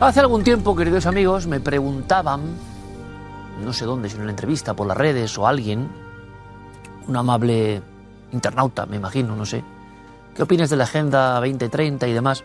Hace 0.00 0.20
algún 0.20 0.42
tiempo, 0.42 0.74
queridos 0.74 1.04
amigos, 1.04 1.46
me 1.46 1.60
preguntaban, 1.60 2.40
no 3.62 3.70
sé 3.74 3.84
dónde, 3.84 4.08
si 4.08 4.16
en 4.16 4.22
una 4.22 4.30
entrevista, 4.30 4.72
por 4.72 4.86
las 4.86 4.96
redes 4.96 5.36
o 5.36 5.46
alguien, 5.46 5.90
un 7.06 7.16
amable 7.18 7.82
internauta, 8.32 8.86
me 8.86 8.96
imagino, 8.96 9.36
no 9.36 9.44
sé, 9.44 9.62
¿qué 10.34 10.42
opinas 10.42 10.70
de 10.70 10.76
la 10.76 10.84
Agenda 10.84 11.34
2030 11.34 12.08
y 12.08 12.14
demás? 12.14 12.44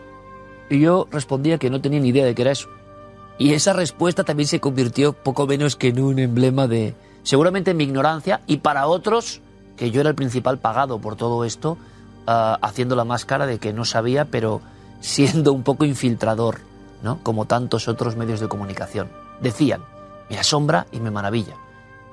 Y 0.68 0.80
yo 0.80 1.08
respondía 1.10 1.56
que 1.56 1.70
no 1.70 1.80
tenía 1.80 1.98
ni 1.98 2.10
idea 2.10 2.26
de 2.26 2.34
qué 2.34 2.42
era 2.42 2.50
eso. 2.50 2.68
Y 3.38 3.54
esa 3.54 3.72
respuesta 3.72 4.22
también 4.22 4.48
se 4.48 4.60
convirtió 4.60 5.14
poco 5.14 5.46
menos 5.46 5.76
que 5.76 5.88
en 5.88 6.00
un 6.00 6.18
emblema 6.18 6.66
de, 6.66 6.94
seguramente, 7.22 7.72
mi 7.72 7.84
ignorancia 7.84 8.42
y 8.46 8.58
para 8.58 8.86
otros, 8.86 9.40
que 9.78 9.90
yo 9.90 10.02
era 10.02 10.10
el 10.10 10.14
principal 10.14 10.58
pagado 10.58 10.98
por 10.98 11.16
todo 11.16 11.42
esto, 11.42 11.78
ah, 12.26 12.58
haciendo 12.60 12.96
la 12.96 13.04
máscara 13.04 13.46
de 13.46 13.58
que 13.58 13.72
no 13.72 13.86
sabía, 13.86 14.26
pero 14.26 14.60
siendo 15.00 15.54
un 15.54 15.62
poco 15.62 15.86
infiltrador 15.86 16.75
¿no? 17.02 17.20
como 17.22 17.46
tantos 17.46 17.88
otros 17.88 18.16
medios 18.16 18.40
de 18.40 18.48
comunicación. 18.48 19.08
Decían, 19.40 19.82
me 20.30 20.38
asombra 20.38 20.86
y 20.92 21.00
me 21.00 21.10
maravilla. 21.10 21.54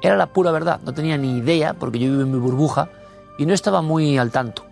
Era 0.02 0.18
la 0.18 0.28
pura 0.28 0.52
verdad, 0.52 0.80
no 0.84 0.94
tenía 0.94 1.18
ni 1.18 1.38
idea 1.38 1.74
porque 1.74 2.00
yo 2.00 2.10
vivo 2.10 2.24
en 2.24 2.32
mi 2.32 2.38
burbuja 2.38 2.90
y 3.38 3.46
no 3.46 3.54
estaba 3.54 3.82
muy 3.82 4.18
al 4.18 4.32
tanto. 4.32 4.66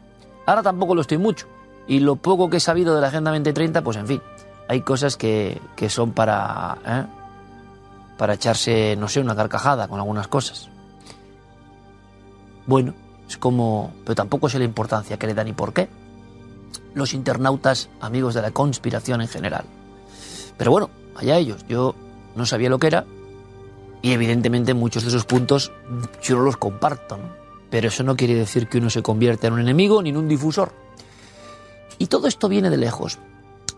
Ahora 0.45 0.61
tampoco 0.61 0.95
lo 0.95 1.01
estoy 1.01 1.17
mucho 1.17 1.47
y 1.87 1.99
lo 1.99 2.15
poco 2.15 2.49
que 2.49 2.57
he 2.57 2.61
sabido 2.61 2.95
de 2.95 3.01
la 3.01 3.07
Agenda 3.07 3.31
2030, 3.31 3.81
pues 3.81 3.97
en 3.97 4.07
fin, 4.07 4.21
hay 4.67 4.81
cosas 4.81 5.17
que, 5.17 5.61
que 5.75 5.89
son 5.89 6.11
para, 6.11 6.77
¿eh? 6.85 7.05
para 8.17 8.33
echarse, 8.35 8.95
no 8.97 9.07
sé, 9.07 9.19
una 9.19 9.35
carcajada 9.35 9.87
con 9.87 9.99
algunas 9.99 10.27
cosas. 10.27 10.69
Bueno, 12.67 12.93
es 13.27 13.37
como, 13.37 13.93
pero 14.03 14.15
tampoco 14.15 14.49
sé 14.49 14.59
la 14.59 14.65
importancia 14.65 15.17
que 15.17 15.27
le 15.27 15.33
dan 15.33 15.47
y 15.47 15.53
por 15.53 15.73
qué. 15.73 15.89
Los 16.93 17.13
internautas, 17.13 17.89
amigos 17.99 18.33
de 18.33 18.41
la 18.41 18.51
conspiración 18.51 19.21
en 19.21 19.27
general. 19.27 19.65
Pero 20.61 20.69
bueno, 20.69 20.91
allá 21.15 21.39
ellos. 21.39 21.65
Yo 21.67 21.95
no 22.35 22.45
sabía 22.45 22.69
lo 22.69 22.77
que 22.77 22.85
era 22.85 23.03
y 24.03 24.11
evidentemente 24.11 24.75
muchos 24.75 25.01
de 25.01 25.09
esos 25.09 25.25
puntos 25.25 25.71
yo 26.21 26.35
no 26.35 26.43
los 26.43 26.55
comparto. 26.55 27.17
Pero 27.71 27.87
eso 27.87 28.03
no 28.03 28.15
quiere 28.15 28.35
decir 28.35 28.69
que 28.69 28.77
uno 28.77 28.91
se 28.91 29.01
convierta 29.01 29.47
en 29.47 29.53
un 29.53 29.61
enemigo 29.61 30.03
ni 30.03 30.11
en 30.11 30.17
un 30.17 30.27
difusor. 30.27 30.71
Y 31.97 32.05
todo 32.05 32.27
esto 32.27 32.47
viene 32.47 32.69
de 32.69 32.77
lejos. 32.77 33.17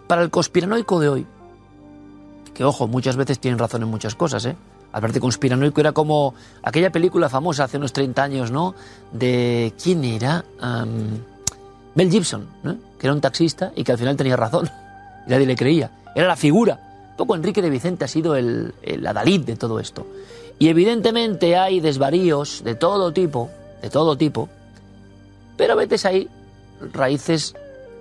Para 0.07 0.23
el 0.23 0.29
conspiranoico 0.29 0.99
de 0.99 1.07
hoy, 1.07 1.27
que 2.53 2.65
ojo, 2.65 2.89
muchas 2.89 3.15
veces 3.15 3.39
tienen 3.39 3.59
razón 3.59 3.83
en 3.83 3.87
muchas 3.87 4.15
cosas, 4.15 4.43
¿eh? 4.45 4.57
Hablar 4.91 5.13
de 5.13 5.21
conspiranoico 5.21 5.79
era 5.79 5.93
como 5.93 6.35
aquella 6.63 6.91
película 6.91 7.29
famosa 7.29 7.63
hace 7.63 7.77
unos 7.77 7.93
30 7.93 8.23
años, 8.23 8.51
¿no? 8.51 8.75
De. 9.13 9.73
¿Quién 9.81 10.03
era? 10.03 10.43
Um, 10.61 11.17
Mel 11.95 12.11
Gibson. 12.11 12.45
Que 12.99 13.07
era 13.07 13.13
un 13.13 13.21
taxista 13.21 13.71
y 13.73 13.85
que 13.85 13.93
al 13.93 13.97
final 13.97 14.17
tenía 14.17 14.35
razón. 14.35 14.69
Nadie 15.27 15.45
le 15.45 15.55
creía 15.55 16.02
era 16.15 16.27
la 16.27 16.35
figura. 16.35 16.79
Un 17.11 17.17
poco 17.17 17.35
Enrique 17.35 17.61
de 17.61 17.69
Vicente 17.69 18.05
ha 18.05 18.07
sido 18.07 18.35
el, 18.35 18.73
el 18.81 19.05
adalid 19.05 19.41
de 19.41 19.55
todo 19.55 19.79
esto. 19.79 20.05
Y 20.59 20.69
evidentemente 20.69 21.57
hay 21.57 21.79
desvaríos 21.79 22.63
de 22.63 22.75
todo 22.75 23.11
tipo, 23.11 23.49
de 23.81 23.89
todo 23.89 24.17
tipo, 24.17 24.49
pero 25.57 25.73
a 25.73 25.75
veces 25.75 26.05
hay 26.05 26.29
raíces 26.91 27.55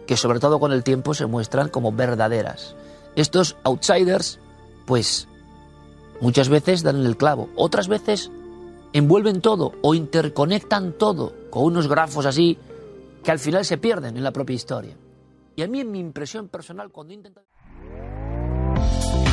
que 0.07 0.17
sobre 0.17 0.41
todo 0.41 0.59
con 0.59 0.73
el 0.73 0.83
tiempo 0.83 1.15
se 1.15 1.27
muestran 1.27 1.69
como 1.69 1.93
verdaderas. 1.93 2.75
Estos 3.17 3.57
outsiders, 3.65 4.39
pues 4.87 5.29
muchas 6.21 6.49
veces 6.49 6.83
dan 6.83 7.05
el 7.05 7.17
clavo, 7.17 7.49
otras 7.57 7.89
veces 7.89 8.31
envuelven 8.93 9.41
todo 9.41 9.73
o 9.83 9.95
interconectan 9.95 10.93
todo 10.93 11.33
con 11.51 11.65
unos 11.65 11.89
grafos 11.89 12.27
así 12.27 12.59
que 13.23 13.31
al 13.31 13.39
final 13.39 13.65
se 13.65 13.79
pierden 13.79 14.17
en 14.17 14.25
la 14.25 14.33
propia 14.33 14.55
historia. 14.55 14.97
Y 15.55 15.63
a 15.63 15.69
mí 15.69 15.81
en 15.81 15.91
mi 15.91 16.01
impresión 16.01 16.49
personal 16.49 16.91
cuando. 16.91 17.15